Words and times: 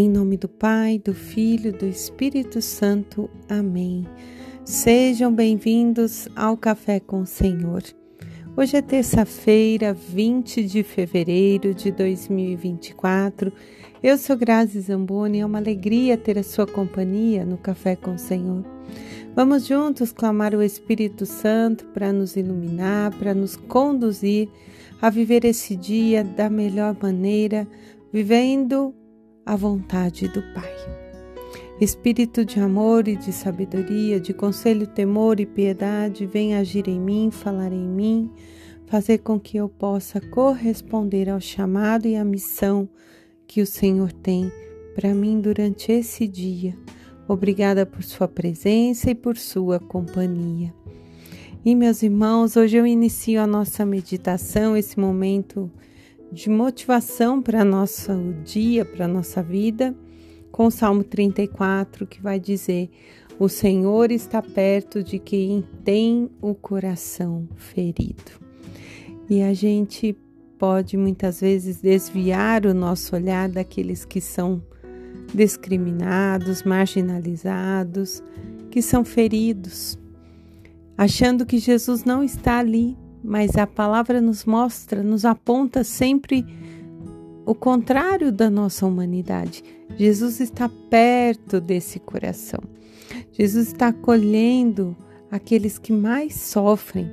Em 0.00 0.08
nome 0.08 0.36
do 0.36 0.48
Pai, 0.48 1.02
do 1.04 1.12
Filho, 1.12 1.72
do 1.72 1.84
Espírito 1.84 2.62
Santo. 2.62 3.28
Amém. 3.48 4.06
Sejam 4.64 5.34
bem-vindos 5.34 6.28
ao 6.36 6.56
Café 6.56 7.00
com 7.00 7.22
o 7.22 7.26
Senhor. 7.26 7.82
Hoje 8.56 8.76
é 8.76 8.80
terça-feira, 8.80 9.92
20 9.92 10.64
de 10.64 10.84
fevereiro 10.84 11.74
de 11.74 11.90
2024. 11.90 13.52
Eu 14.00 14.16
sou 14.16 14.36
Grazi 14.36 14.78
Zamboni, 14.82 15.40
é 15.40 15.44
uma 15.44 15.58
alegria 15.58 16.16
ter 16.16 16.38
a 16.38 16.44
sua 16.44 16.64
companhia 16.64 17.44
no 17.44 17.58
Café 17.58 17.96
com 17.96 18.14
o 18.14 18.18
Senhor. 18.18 18.64
Vamos 19.34 19.66
juntos 19.66 20.12
clamar 20.12 20.54
o 20.54 20.62
Espírito 20.62 21.26
Santo 21.26 21.84
para 21.86 22.12
nos 22.12 22.36
iluminar, 22.36 23.12
para 23.18 23.34
nos 23.34 23.56
conduzir 23.56 24.48
a 25.02 25.10
viver 25.10 25.44
esse 25.44 25.74
dia 25.74 26.22
da 26.22 26.48
melhor 26.48 26.96
maneira, 27.02 27.66
vivendo 28.12 28.94
a 29.48 29.56
vontade 29.56 30.28
do 30.28 30.42
Pai. 30.52 30.74
Espírito 31.80 32.44
de 32.44 32.60
amor 32.60 33.08
e 33.08 33.16
de 33.16 33.32
sabedoria, 33.32 34.20
de 34.20 34.34
conselho, 34.34 34.86
temor 34.86 35.40
e 35.40 35.46
piedade, 35.46 36.26
vem 36.26 36.54
agir 36.54 36.86
em 36.86 37.00
mim, 37.00 37.30
falar 37.30 37.72
em 37.72 37.88
mim, 37.88 38.30
fazer 38.84 39.18
com 39.18 39.40
que 39.40 39.56
eu 39.56 39.66
possa 39.66 40.20
corresponder 40.20 41.30
ao 41.30 41.40
chamado 41.40 42.06
e 42.06 42.14
à 42.14 42.22
missão 42.26 42.86
que 43.46 43.62
o 43.62 43.66
Senhor 43.66 44.12
tem 44.12 44.52
para 44.94 45.14
mim 45.14 45.40
durante 45.40 45.92
esse 45.92 46.28
dia. 46.28 46.76
Obrigada 47.26 47.86
por 47.86 48.02
sua 48.02 48.28
presença 48.28 49.10
e 49.10 49.14
por 49.14 49.38
sua 49.38 49.80
companhia. 49.80 50.74
E 51.64 51.74
meus 51.74 52.02
irmãos, 52.02 52.54
hoje 52.54 52.76
eu 52.76 52.86
inicio 52.86 53.40
a 53.40 53.46
nossa 53.46 53.86
meditação, 53.86 54.76
esse 54.76 55.00
momento 55.00 55.70
de 56.30 56.50
motivação 56.50 57.40
para 57.40 57.64
nosso 57.64 58.12
dia, 58.44 58.84
para 58.84 59.08
nossa 59.08 59.42
vida, 59.42 59.94
com 60.50 60.66
o 60.66 60.70
Salmo 60.70 61.02
34, 61.02 62.06
que 62.06 62.20
vai 62.20 62.38
dizer: 62.38 62.90
O 63.38 63.48
Senhor 63.48 64.10
está 64.10 64.42
perto 64.42 65.02
de 65.02 65.18
quem 65.18 65.64
tem 65.84 66.30
o 66.40 66.54
coração 66.54 67.48
ferido. 67.56 68.32
E 69.28 69.42
a 69.42 69.52
gente 69.54 70.16
pode 70.58 70.96
muitas 70.96 71.40
vezes 71.40 71.80
desviar 71.80 72.66
o 72.66 72.74
nosso 72.74 73.14
olhar 73.14 73.48
daqueles 73.48 74.04
que 74.04 74.20
são 74.20 74.62
discriminados, 75.32 76.62
marginalizados, 76.62 78.22
que 78.70 78.82
são 78.82 79.04
feridos, 79.04 79.98
achando 80.96 81.46
que 81.46 81.58
Jesus 81.58 82.04
não 82.04 82.24
está 82.24 82.58
ali 82.58 82.96
mas 83.22 83.56
a 83.56 83.66
palavra 83.66 84.20
nos 84.20 84.44
mostra, 84.44 85.02
nos 85.02 85.24
aponta 85.24 85.82
sempre 85.84 86.44
o 87.44 87.54
contrário 87.54 88.30
da 88.30 88.50
nossa 88.50 88.86
humanidade. 88.86 89.62
Jesus 89.96 90.40
está 90.40 90.68
perto 90.90 91.60
desse 91.60 91.98
coração. 91.98 92.60
Jesus 93.32 93.68
está 93.68 93.88
acolhendo 93.88 94.96
aqueles 95.30 95.78
que 95.78 95.92
mais 95.92 96.34
sofrem. 96.34 97.10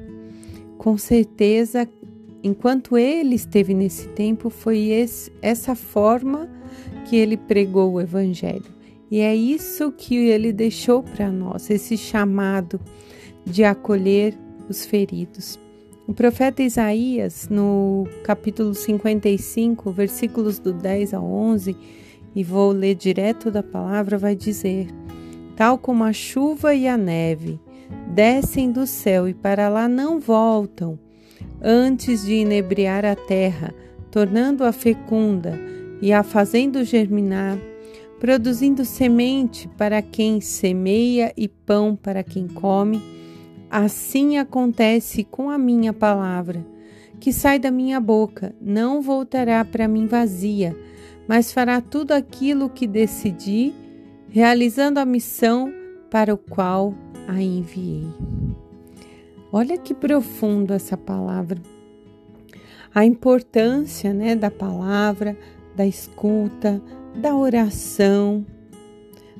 Com 0.78 0.98
certeza, 0.98 1.88
enquanto 2.44 2.98
ele 2.98 3.36
esteve 3.36 3.74
nesse 3.74 4.08
tempo, 4.10 4.50
foi 4.50 4.90
esse, 4.90 5.32
essa 5.42 5.74
forma 5.74 6.50
que 7.06 7.16
ele 7.16 7.38
pregou 7.38 7.94
o 7.94 8.02
Evangelho. 8.02 8.76
E 9.10 9.20
é 9.20 9.36
isso 9.36 9.92
que 9.92 10.16
ele 10.16 10.52
deixou 10.52 11.02
para 11.02 11.32
nós, 11.32 11.70
esse 11.70 11.98
chamado 11.98 12.80
de 13.46 13.64
acolher 13.64 14.38
os 14.68 14.86
feridos. 14.86 15.60
O 16.08 16.14
profeta 16.14 16.62
Isaías, 16.62 17.50
no 17.50 18.08
capítulo 18.24 18.76
55, 18.76 19.92
versículos 19.92 20.60
do 20.60 20.72
10 20.72 21.16
ao 21.16 21.26
11, 21.26 21.76
e 22.36 22.44
vou 22.44 22.72
ler 22.72 22.94
direto 22.94 23.50
da 23.50 23.64
palavra, 23.64 24.16
vai 24.16 24.36
dizer: 24.36 24.88
Tal 25.56 25.80
como 25.80 26.04
a 26.04 26.14
chuva 26.14 26.76
e 26.76 26.88
a 26.88 26.96
neve 26.96 27.60
descem 28.14 28.72
do 28.72 28.86
céu 28.86 29.28
e 29.28 29.34
para 29.34 29.68
lá 29.68 29.88
não 29.88 30.20
voltam, 30.20 31.00
antes 31.60 32.24
de 32.24 32.36
inebriar 32.36 33.04
a 33.04 33.16
terra, 33.16 33.74
tornando-a 34.12 34.72
fecunda 34.72 35.60
e 36.00 36.14
a 36.14 36.22
fazendo 36.22 36.84
germinar, 36.84 37.58
produzindo 38.20 38.86
semente 38.86 39.68
para 39.70 40.04
quem 40.04 40.40
semeia 40.40 41.34
e 41.36 41.48
pão 41.48 41.96
para 41.96 42.24
quem 42.24 42.48
come 42.48 43.02
Assim 43.70 44.38
acontece 44.38 45.24
com 45.24 45.50
a 45.50 45.58
minha 45.58 45.92
palavra, 45.92 46.66
que 47.20 47.34
sai 47.34 47.60
da 47.60 47.72
minha 47.72 48.00
boca, 48.00 48.56
não 48.62 49.02
voltará 49.02 49.64
para 49.66 49.88
mim 49.88 50.06
vazia, 50.06 50.76
mas 51.28 51.52
fará 51.52 51.82
tudo 51.82 52.12
aquilo 52.12 52.70
que 52.70 52.86
decidi, 52.86 53.74
realizando 54.30 55.00
a 55.00 55.06
missão 55.06 55.74
para 56.10 56.34
o 56.34 56.38
qual 56.38 56.94
a 57.28 57.42
enviei. 57.42 58.08
Olha 59.52 59.78
que 59.78 59.94
profundo 59.94 60.74
essa 60.74 60.98
palavra. 60.98 61.62
A 62.94 63.06
importância, 63.06 64.14
né, 64.14 64.36
da 64.36 64.52
palavra, 64.52 65.38
da 65.76 65.86
escuta, 65.86 66.82
da 67.16 67.36
oração, 67.36 68.46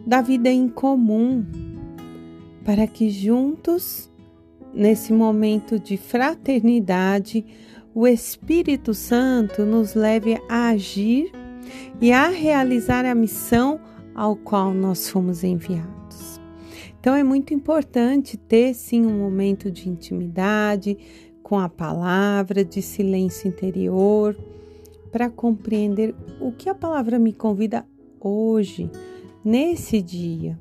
da 0.06 0.22
vida 0.22 0.50
em 0.50 0.68
comum, 0.68 1.46
para 2.64 2.88
que 2.88 3.10
juntos 3.10 4.10
nesse 4.76 5.14
momento 5.14 5.80
de 5.80 5.96
fraternidade, 5.96 7.46
o 7.94 8.06
Espírito 8.06 8.94
Santo 8.94 9.66
nos 9.66 9.96
leve 9.96 10.38
a 10.50 10.70
agir 10.70 11.32
e 12.02 12.12
a 12.12 12.28
realizar 12.28 13.06
a 13.06 13.16
missão 13.16 13.80
ao 14.14 14.36
qual 14.36 14.74
nós 14.74 15.10
fomos 15.10 15.44
enviados. 15.44 16.40
Então 17.00 17.16
é 17.16 17.24
muito 17.24 17.54
importante 17.54 18.36
ter 18.36 18.74
sim 18.74 19.06
um 19.06 19.20
momento 19.20 19.72
de 19.72 19.88
intimidade 19.88 20.98
com 21.42 21.60
a 21.60 21.70
palavra, 21.70 22.66
de 22.66 22.82
silêncio 22.82 23.48
interior, 23.48 24.36
para 25.12 25.30
compreender 25.30 26.14
o 26.42 26.52
que 26.52 26.68
a 26.68 26.76
palavra 26.76 27.18
me 27.18 27.32
convida 27.32 27.86
hoje, 28.20 28.90
nesse 29.44 30.02
dia. 30.02 30.60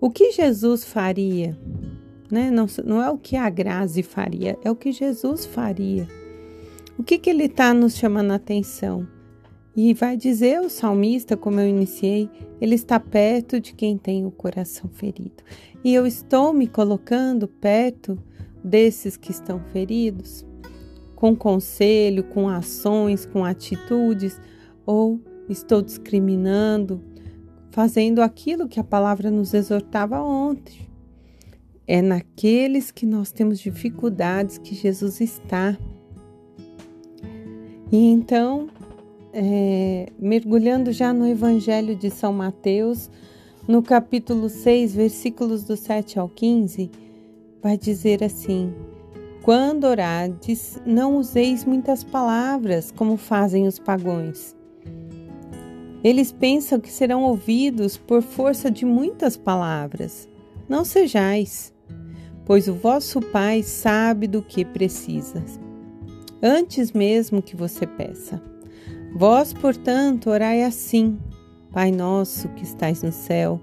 O 0.00 0.10
que 0.10 0.32
Jesus 0.32 0.82
faria 0.82 1.56
né? 2.32 2.50
Não, 2.50 2.64
não 2.82 3.02
é 3.02 3.10
o 3.10 3.18
que 3.18 3.36
a 3.36 3.50
Grazi 3.50 4.02
faria, 4.02 4.58
é 4.64 4.70
o 4.70 4.74
que 4.74 4.90
Jesus 4.90 5.44
faria. 5.44 6.08
O 6.98 7.02
que, 7.02 7.18
que 7.18 7.28
ele 7.28 7.44
está 7.44 7.74
nos 7.74 7.94
chamando 7.94 8.30
a 8.30 8.36
atenção? 8.36 9.06
E 9.76 9.92
vai 9.92 10.16
dizer 10.16 10.60
o 10.60 10.70
salmista, 10.70 11.36
como 11.36 11.60
eu 11.60 11.68
iniciei, 11.68 12.30
ele 12.58 12.74
está 12.74 12.98
perto 12.98 13.60
de 13.60 13.74
quem 13.74 13.98
tem 13.98 14.24
o 14.24 14.30
coração 14.30 14.88
ferido. 14.88 15.42
E 15.84 15.92
eu 15.92 16.06
estou 16.06 16.54
me 16.54 16.66
colocando 16.66 17.46
perto 17.46 18.18
desses 18.64 19.14
que 19.16 19.30
estão 19.30 19.60
feridos, 19.72 20.46
com 21.14 21.36
conselho, 21.36 22.24
com 22.24 22.48
ações, 22.48 23.26
com 23.26 23.44
atitudes, 23.44 24.40
ou 24.86 25.20
estou 25.50 25.82
discriminando, 25.82 27.02
fazendo 27.70 28.22
aquilo 28.22 28.68
que 28.68 28.80
a 28.80 28.84
palavra 28.84 29.30
nos 29.30 29.52
exortava 29.52 30.20
ontem, 30.22 30.91
é 31.86 32.00
naqueles 32.00 32.90
que 32.90 33.04
nós 33.04 33.32
temos 33.32 33.58
dificuldades 33.58 34.58
que 34.58 34.74
Jesus 34.74 35.20
está. 35.20 35.76
E 37.90 38.06
então, 38.06 38.68
é, 39.32 40.06
mergulhando 40.18 40.92
já 40.92 41.12
no 41.12 41.26
Evangelho 41.26 41.96
de 41.96 42.10
São 42.10 42.32
Mateus, 42.32 43.10
no 43.66 43.82
capítulo 43.82 44.48
6, 44.48 44.94
versículos 44.94 45.64
do 45.64 45.76
7 45.76 46.18
ao 46.18 46.28
15, 46.28 46.90
vai 47.62 47.76
dizer 47.76 48.24
assim: 48.24 48.72
Quando 49.42 49.84
orades, 49.84 50.80
não 50.86 51.16
useis 51.16 51.64
muitas 51.64 52.02
palavras, 52.02 52.90
como 52.90 53.16
fazem 53.16 53.66
os 53.66 53.78
pagões. 53.78 54.56
Eles 56.02 56.32
pensam 56.32 56.80
que 56.80 56.90
serão 56.90 57.22
ouvidos 57.22 57.96
por 57.96 58.22
força 58.22 58.68
de 58.68 58.84
muitas 58.84 59.36
palavras. 59.36 60.28
Não 60.68 60.84
sejais 60.84 61.71
pois 62.44 62.68
o 62.68 62.74
vosso 62.74 63.20
Pai 63.20 63.62
sabe 63.62 64.26
do 64.26 64.42
que 64.42 64.64
precisas, 64.64 65.60
antes 66.42 66.92
mesmo 66.92 67.42
que 67.42 67.56
você 67.56 67.86
peça. 67.86 68.42
Vós, 69.14 69.52
portanto, 69.52 70.30
orai 70.30 70.62
assim: 70.62 71.18
Pai 71.70 71.90
nosso 71.90 72.48
que 72.50 72.64
estais 72.64 73.02
no 73.02 73.12
céu, 73.12 73.60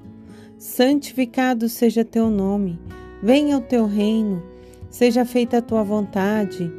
santificado 0.58 1.68
seja 1.68 2.06
teu 2.06 2.30
nome, 2.30 2.80
venha 3.22 3.58
o 3.58 3.62
teu 3.62 3.86
reino, 3.86 4.44
seja 4.90 5.26
feita 5.26 5.58
a 5.58 5.62
tua 5.62 5.84
vontade, 5.84 6.72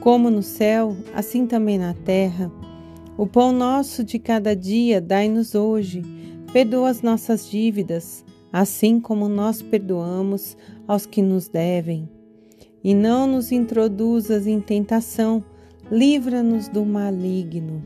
como 0.00 0.30
no 0.30 0.42
céu, 0.42 0.96
assim 1.14 1.46
também 1.46 1.78
na 1.78 1.94
terra. 1.94 2.50
O 3.16 3.26
pão 3.26 3.52
nosso 3.52 4.02
de 4.02 4.18
cada 4.18 4.56
dia 4.56 5.00
dai-nos 5.00 5.54
hoje, 5.54 6.02
perdoa 6.52 6.88
as 6.88 7.02
nossas 7.02 7.48
dívidas, 7.48 8.24
assim 8.52 8.98
como 8.98 9.28
nós 9.28 9.60
perdoamos 9.60 10.56
aos 10.90 11.06
que 11.06 11.22
nos 11.22 11.46
devem. 11.46 12.08
E 12.82 12.94
não 12.94 13.24
nos 13.24 13.52
introduzas 13.52 14.44
em 14.48 14.60
tentação, 14.60 15.44
livra-nos 15.88 16.66
do 16.66 16.84
maligno. 16.84 17.80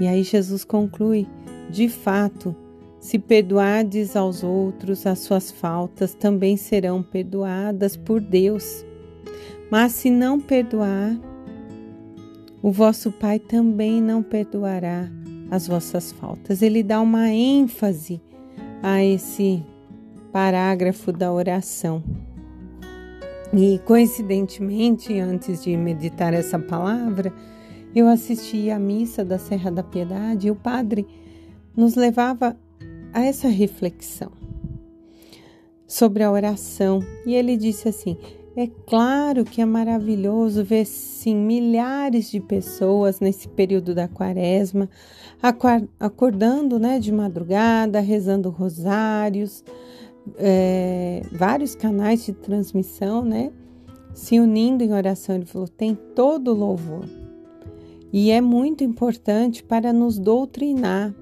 E 0.00 0.06
aí 0.06 0.22
Jesus 0.22 0.64
conclui: 0.64 1.26
de 1.68 1.86
fato, 1.86 2.56
se 2.98 3.18
perdoardes 3.18 4.16
aos 4.16 4.42
outros 4.42 5.06
as 5.06 5.18
suas 5.18 5.50
faltas, 5.50 6.14
também 6.14 6.56
serão 6.56 7.02
perdoadas 7.02 7.98
por 7.98 8.18
Deus. 8.18 8.82
Mas 9.70 9.92
se 9.92 10.08
não 10.08 10.40
perdoar, 10.40 11.20
o 12.62 12.72
vosso 12.72 13.12
Pai 13.12 13.38
também 13.38 14.00
não 14.00 14.22
perdoará 14.22 15.10
as 15.50 15.66
vossas 15.66 16.12
faltas. 16.12 16.62
Ele 16.62 16.82
dá 16.82 16.98
uma 16.98 17.28
ênfase 17.28 18.22
a 18.82 19.04
esse 19.04 19.62
parágrafo 20.32 21.12
da 21.12 21.32
oração. 21.32 22.02
E 23.52 23.78
coincidentemente, 23.84 25.18
antes 25.18 25.62
de 25.62 25.76
meditar 25.76 26.34
essa 26.34 26.58
palavra, 26.58 27.32
eu 27.94 28.06
assisti 28.06 28.70
à 28.70 28.78
missa 28.78 29.24
da 29.24 29.38
Serra 29.38 29.70
da 29.70 29.82
Piedade 29.82 30.48
e 30.48 30.50
o 30.50 30.54
padre 30.54 31.06
nos 31.74 31.94
levava 31.94 32.56
a 33.12 33.24
essa 33.24 33.48
reflexão 33.48 34.30
sobre 35.86 36.22
a 36.22 36.30
oração. 36.30 37.02
E 37.24 37.34
ele 37.34 37.56
disse 37.56 37.88
assim: 37.88 38.18
é 38.54 38.66
claro 38.86 39.44
que 39.44 39.62
é 39.62 39.64
maravilhoso 39.64 40.64
ver 40.64 40.84
sim 40.84 41.36
milhares 41.36 42.30
de 42.30 42.40
pessoas 42.40 43.20
nesse 43.20 43.48
período 43.48 43.94
da 43.94 44.08
quaresma 44.08 44.90
acordando 46.00 46.78
né, 46.78 46.98
de 46.98 47.12
madrugada, 47.12 48.00
rezando 48.00 48.50
rosários, 48.50 49.62
é, 50.36 51.22
vários 51.32 51.74
canais 51.74 52.24
de 52.24 52.32
transmissão, 52.32 53.24
né? 53.24 53.52
Se 54.12 54.38
unindo 54.38 54.82
em 54.82 54.92
oração. 54.92 55.36
Ele 55.36 55.44
falou: 55.44 55.68
tem 55.68 55.94
todo 55.94 56.54
louvor. 56.54 57.04
E 58.12 58.30
é 58.30 58.40
muito 58.40 58.82
importante 58.82 59.62
para 59.62 59.92
nos 59.92 60.18
doutrinar. 60.18 61.14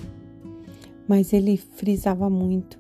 Mas 1.09 1.33
ele 1.33 1.57
frisava 1.57 2.31
muito. 2.31 2.79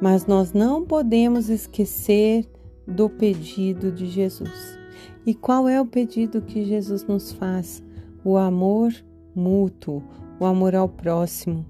Mas 0.00 0.26
nós 0.26 0.52
não 0.52 0.84
podemos 0.84 1.48
esquecer 1.48 2.48
do 2.86 3.08
pedido 3.08 3.90
de 3.90 4.06
Jesus. 4.06 4.78
E 5.26 5.34
qual 5.34 5.68
é 5.68 5.80
o 5.80 5.86
pedido 5.86 6.42
que 6.42 6.64
Jesus 6.64 7.04
nos 7.04 7.32
faz? 7.32 7.82
O 8.24 8.36
amor 8.36 8.92
mútuo, 9.34 10.02
o 10.38 10.44
amor 10.44 10.74
ao 10.74 10.88
próximo. 10.88 11.64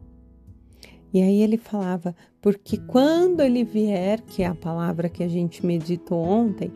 E 1.15 1.23
aí 1.23 1.43
ele 1.43 1.57
falava, 1.57 2.13
porque 2.43 2.77
quando 2.77 3.41
ele 3.41 3.63
vier, 3.63 4.21
que 4.21 4.43
é 4.43 4.47
a 4.47 4.55
palavra 4.55 5.09
que 5.09 5.23
a 5.23 5.29
gente 5.29 5.65
meditou 5.65 6.19
ontem, 6.19 6.73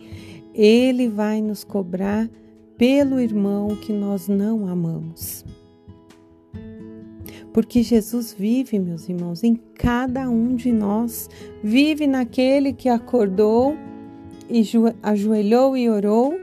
ele 0.55 1.08
vai 1.08 1.43
nos 1.43 1.64
cobrar 1.64 2.31
pelo 2.76 3.19
irmão 3.19 3.75
que 3.75 3.93
nós 3.93 4.29
não 4.29 4.69
amamos. 4.69 5.44
Porque 7.52 7.82
Jesus 7.82 8.32
vive, 8.38 8.79
meus 8.79 9.08
irmãos, 9.08 9.43
em 9.43 9.56
cada 9.75 10.31
um 10.31 10.55
de 10.55 10.70
nós, 10.70 11.29
vive 11.61 12.06
naquele 12.06 12.73
que 12.73 12.88
acordou 12.88 13.76
e 14.49 14.62
ajoelhou 15.02 15.76
e 15.76 15.90
orou, 15.90 16.38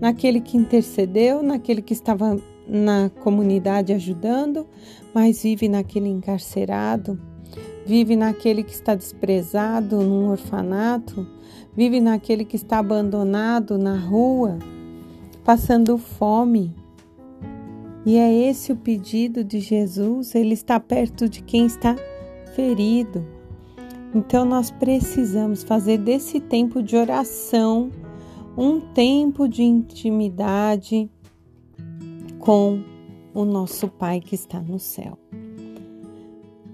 naquele 0.00 0.40
que 0.40 0.56
intercedeu, 0.56 1.42
naquele 1.42 1.82
que 1.82 1.92
estava 1.92 2.40
na 2.68 3.10
comunidade 3.22 3.92
ajudando, 3.92 4.66
mas 5.14 5.42
vive 5.42 5.68
naquele 5.68 6.08
encarcerado, 6.08 7.18
vive 7.86 8.14
naquele 8.14 8.62
que 8.62 8.72
está 8.72 8.94
desprezado 8.94 10.02
num 10.02 10.28
orfanato, 10.28 11.26
vive 11.74 12.00
naquele 12.00 12.44
que 12.44 12.56
está 12.56 12.78
abandonado 12.78 13.78
na 13.78 13.96
rua, 13.96 14.58
passando 15.42 15.96
fome. 15.96 16.74
E 18.04 18.16
é 18.16 18.32
esse 18.32 18.72
o 18.72 18.76
pedido 18.76 19.42
de 19.42 19.60
Jesus, 19.60 20.34
ele 20.34 20.54
está 20.54 20.78
perto 20.78 21.28
de 21.28 21.42
quem 21.42 21.66
está 21.66 21.96
ferido. 22.54 23.24
Então 24.14 24.44
nós 24.44 24.70
precisamos 24.70 25.62
fazer 25.62 25.98
desse 25.98 26.40
tempo 26.40 26.82
de 26.82 26.96
oração 26.96 27.90
um 28.56 28.80
tempo 28.80 29.46
de 29.48 29.62
intimidade 29.62 31.10
com 32.48 32.82
o 33.34 33.44
nosso 33.44 33.88
Pai 33.88 34.20
que 34.20 34.34
está 34.34 34.58
no 34.58 34.78
céu. 34.78 35.18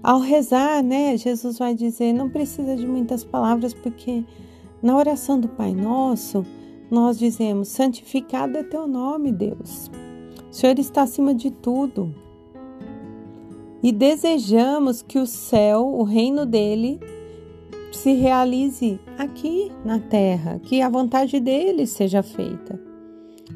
Ao 0.01 0.21
rezar, 0.21 0.81
né, 0.81 1.17
Jesus 1.17 1.57
vai 1.57 1.75
dizer, 1.75 2.13
não 2.13 2.29
precisa 2.29 2.77
de 2.77 2.87
muitas 2.87 3.25
palavras, 3.25 3.73
porque 3.73 4.23
na 4.81 4.95
oração 4.95 5.37
do 5.37 5.49
Pai 5.49 5.73
Nosso, 5.73 6.45
nós 6.89 7.19
dizemos: 7.19 7.67
santificado 7.67 8.57
é 8.57 8.63
teu 8.63 8.87
nome, 8.87 9.33
Deus. 9.33 9.91
O 10.49 10.53
Senhor 10.53 10.79
está 10.79 11.01
acima 11.01 11.35
de 11.35 11.51
tudo. 11.51 12.15
E 13.83 13.91
desejamos 13.91 15.01
que 15.01 15.19
o 15.19 15.27
céu, 15.27 15.85
o 15.85 16.03
reino 16.03 16.45
dele, 16.45 17.01
se 17.91 18.13
realize 18.13 18.97
aqui 19.17 19.73
na 19.83 19.99
terra, 19.99 20.57
que 20.57 20.81
a 20.81 20.87
vontade 20.87 21.37
dele 21.41 21.85
seja 21.85 22.23
feita. 22.23 22.79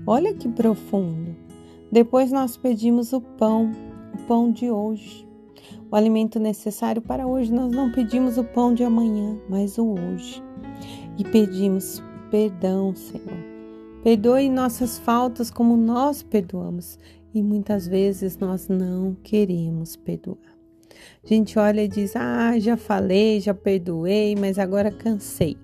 Olha 0.05 0.33
que 0.33 0.49
profundo. 0.49 1.38
Depois 1.91 2.31
nós 2.31 2.55
pedimos 2.55 3.13
o 3.13 3.21
pão, 3.21 3.71
o 4.13 4.23
pão 4.27 4.51
de 4.51 4.69
hoje. 4.69 5.27
O 5.91 5.95
alimento 5.95 6.39
necessário 6.39 7.01
para 7.01 7.25
hoje, 7.25 7.51
nós 7.51 7.71
não 7.71 7.91
pedimos 7.91 8.37
o 8.37 8.43
pão 8.43 8.73
de 8.73 8.83
amanhã, 8.83 9.39
mas 9.49 9.77
o 9.77 9.93
hoje. 9.93 10.43
E 11.17 11.23
pedimos 11.23 12.01
perdão, 12.29 12.93
Senhor. 12.93 13.49
Perdoe 14.03 14.49
nossas 14.49 14.99
faltas 14.99 15.49
como 15.49 15.75
nós 15.75 16.21
perdoamos. 16.21 16.99
E 17.33 17.41
muitas 17.43 17.87
vezes 17.87 18.37
nós 18.37 18.67
não 18.67 19.15
queremos 19.23 19.95
perdoar. 19.95 20.37
A 21.23 21.27
gente 21.27 21.57
olha 21.59 21.83
e 21.83 21.87
diz: 21.87 22.15
Ah, 22.15 22.57
já 22.59 22.77
falei, 22.77 23.39
já 23.39 23.53
perdoei, 23.53 24.35
mas 24.35 24.57
agora 24.57 24.91
cansei. 24.91 25.57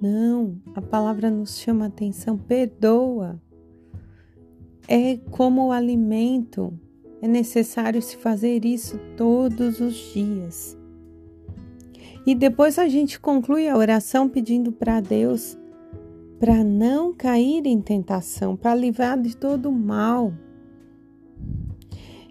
Não, 0.00 0.60
a 0.74 0.82
palavra 0.82 1.30
nos 1.30 1.58
chama 1.58 1.84
a 1.84 1.88
atenção: 1.88 2.36
perdoa 2.36 3.40
é 4.88 5.16
como 5.30 5.66
o 5.66 5.72
alimento. 5.72 6.72
É 7.22 7.28
necessário 7.28 8.00
se 8.02 8.16
fazer 8.16 8.64
isso 8.64 8.98
todos 9.16 9.80
os 9.80 9.94
dias. 10.12 10.76
E 12.26 12.34
depois 12.34 12.78
a 12.78 12.88
gente 12.88 13.18
conclui 13.20 13.68
a 13.68 13.76
oração 13.76 14.28
pedindo 14.28 14.72
para 14.72 15.00
Deus 15.00 15.56
para 16.38 16.62
não 16.62 17.14
cair 17.14 17.66
em 17.66 17.80
tentação, 17.80 18.56
para 18.56 18.74
livrar 18.74 19.20
de 19.20 19.36
todo 19.36 19.70
o 19.70 19.72
mal. 19.72 20.32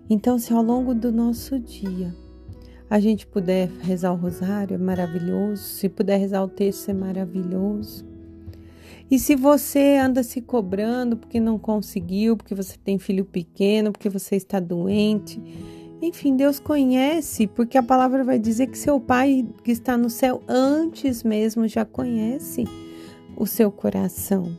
Então, 0.10 0.38
se 0.38 0.54
ao 0.54 0.62
longo 0.62 0.94
do 0.94 1.12
nosso 1.12 1.60
dia 1.60 2.16
a 2.88 3.00
gente 3.00 3.26
puder 3.26 3.68
rezar 3.82 4.14
o 4.14 4.16
rosário, 4.16 4.76
é 4.76 4.78
maravilhoso. 4.78 5.64
Se 5.64 5.90
puder 5.90 6.18
rezar 6.18 6.44
o 6.44 6.48
texto, 6.48 6.90
é 6.90 6.94
maravilhoso. 6.94 8.06
E 9.10 9.20
se 9.20 9.36
você 9.36 9.98
anda 9.98 10.24
se 10.24 10.42
cobrando 10.42 11.16
porque 11.18 11.40
não 11.40 11.60
conseguiu, 11.60 12.36
porque 12.36 12.56
você 12.56 12.76
tem 12.78 12.98
filho 12.98 13.24
pequeno, 13.24 13.92
porque 13.92 14.10
você 14.10 14.36
está 14.36 14.60
doente, 14.60 15.40
enfim, 16.02 16.36
Deus 16.36 16.60
conhece, 16.60 17.48
porque 17.48 17.78
a 17.78 17.84
palavra 17.84 18.24
vai 18.24 18.38
dizer 18.38 18.68
que 18.68 18.78
seu 18.78 19.00
Pai 19.00 19.46
que 19.64 19.72
está 19.72 19.96
no 19.96 20.10
céu 20.10 20.42
antes 20.48 21.24
mesmo 21.24 21.68
já 21.68 21.86
conhece 21.86 22.66
o 23.36 23.46
seu 23.46 23.72
coração. 23.72 24.58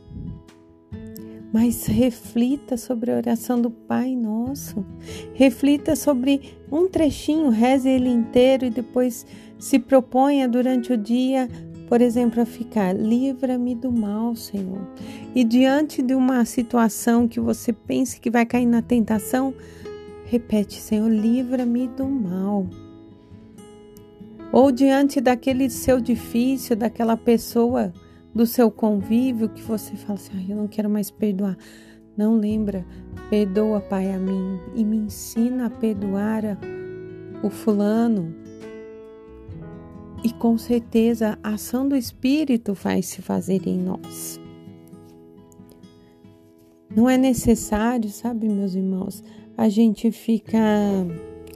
Mas 1.53 1.85
reflita 1.85 2.75
sobre 2.75 3.11
a 3.11 3.15
oração 3.15 3.61
do 3.61 3.71
Pai 3.71 4.15
Nosso. 4.15 4.85
Reflita 5.33 5.95
sobre 5.95 6.57
um 6.71 6.87
trechinho, 6.89 7.49
reze 7.49 7.89
ele 7.89 8.09
inteiro 8.09 8.65
e 8.65 8.69
depois 8.69 9.25
se 9.57 9.79
proponha 9.79 10.47
durante 10.47 10.91
o 10.91 10.97
dia 10.97 11.47
por 11.87 12.01
exemplo, 12.01 12.41
a 12.41 12.45
ficar: 12.45 12.93
livra-me 12.93 13.73
do 13.73 13.91
mal, 13.91 14.35
Senhor. 14.35 14.81
E 15.33 15.43
diante 15.43 16.01
de 16.01 16.13
uma 16.13 16.43
situação 16.45 17.27
que 17.27 17.39
você 17.39 17.71
pense 17.71 18.19
que 18.19 18.29
vai 18.29 18.45
cair 18.45 18.65
na 18.65 18.81
tentação, 18.81 19.53
repete: 20.25 20.79
Senhor, 20.79 21.09
livra-me 21.09 21.87
do 21.87 22.05
mal. 22.05 22.67
Ou 24.51 24.71
diante 24.71 25.19
daquele 25.19 25.69
seu 25.69 25.99
difícil, 25.99 26.75
daquela 26.75 27.17
pessoa 27.17 27.93
do 28.33 28.45
seu 28.45 28.69
convívio 28.69 29.49
que 29.49 29.61
você 29.61 29.95
fala 29.95 30.19
assim: 30.19 30.31
ah, 30.35 30.45
eu 30.51 30.57
não 30.57 30.67
quero 30.67 30.89
mais 30.89 31.09
perdoar. 31.09 31.57
Não 32.15 32.35
lembra, 32.35 32.85
perdoa, 33.29 33.79
Pai, 33.79 34.11
a 34.11 34.17
mim 34.17 34.59
e 34.75 34.83
me 34.83 34.97
ensina 34.97 35.67
a 35.67 35.69
perdoar 35.69 36.57
o 37.43 37.49
fulano, 37.49 38.33
e 40.23 40.31
com 40.31 40.57
certeza 40.57 41.37
a 41.43 41.51
ação 41.51 41.87
do 41.87 41.95
Espírito 41.95 42.73
vai 42.73 43.01
se 43.01 43.21
fazer 43.21 43.67
em 43.67 43.77
nós. 43.77 44.39
Não 46.95 47.09
é 47.09 47.17
necessário, 47.17 48.09
sabe, 48.09 48.49
meus 48.49 48.73
irmãos, 48.73 49.23
a 49.55 49.69
gente 49.69 50.11
fica 50.11 50.59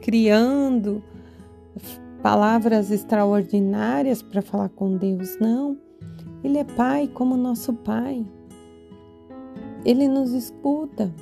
criando 0.01 1.03
palavras 2.21 2.91
extraordinárias 2.91 4.21
para 4.21 4.41
falar 4.41 4.69
com 4.69 4.95
Deus. 4.97 5.37
Não. 5.39 5.77
Ele 6.43 6.57
é 6.57 6.63
Pai 6.63 7.07
como 7.07 7.35
nosso 7.37 7.73
Pai. 7.73 8.25
Ele 9.85 10.07
nos 10.07 10.31
escuta. 10.31 11.13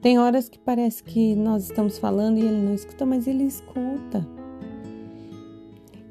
Tem 0.00 0.18
horas 0.18 0.48
que 0.48 0.58
parece 0.58 1.02
que 1.02 1.34
nós 1.34 1.64
estamos 1.64 1.98
falando 1.98 2.38
e 2.38 2.42
ele 2.42 2.62
não 2.62 2.74
escuta, 2.74 3.06
mas 3.06 3.26
ele 3.26 3.44
escuta. 3.44 4.33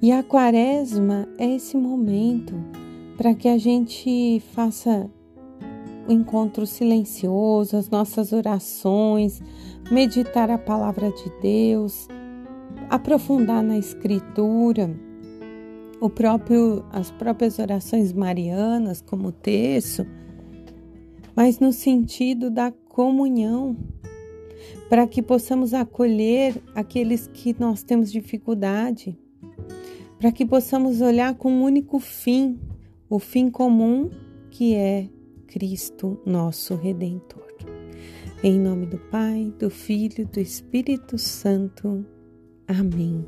E 0.03 0.11
a 0.11 0.21
quaresma 0.21 1.29
é 1.37 1.49
esse 1.55 1.77
momento 1.77 2.53
para 3.15 3.33
que 3.33 3.47
a 3.47 3.57
gente 3.57 4.43
faça 4.53 5.09
o 6.05 6.11
encontro 6.11 6.67
silencioso, 6.67 7.77
as 7.77 7.89
nossas 7.89 8.33
orações, 8.33 9.41
meditar 9.89 10.51
a 10.51 10.57
palavra 10.57 11.09
de 11.09 11.31
Deus, 11.41 12.09
aprofundar 12.89 13.63
na 13.63 13.77
escritura, 13.77 14.93
o 16.01 16.09
próprio 16.09 16.83
as 16.91 17.09
próprias 17.09 17.57
orações 17.57 18.11
marianas, 18.11 18.99
como 18.99 19.31
terço, 19.31 20.05
mas 21.33 21.59
no 21.59 21.71
sentido 21.71 22.49
da 22.49 22.73
comunhão, 22.89 23.77
para 24.89 25.07
que 25.07 25.21
possamos 25.21 25.73
acolher 25.73 26.61
aqueles 26.75 27.25
que 27.25 27.55
nós 27.57 27.83
temos 27.83 28.11
dificuldade, 28.11 29.17
para 30.23 30.31
que 30.31 30.45
possamos 30.45 31.01
olhar 31.01 31.35
com 31.35 31.51
um 31.51 31.63
único 31.63 31.99
fim, 31.99 32.57
o 33.09 33.19
fim 33.19 33.49
comum 33.51 34.09
que 34.49 34.73
é 34.73 35.09
Cristo, 35.47 36.17
nosso 36.25 36.75
Redentor. 36.75 37.45
Em 38.41 38.57
nome 38.57 38.85
do 38.85 38.97
Pai, 38.97 39.53
do 39.59 39.69
Filho, 39.69 40.25
do 40.25 40.39
Espírito 40.39 41.17
Santo. 41.17 42.05
Amém. 42.65 43.27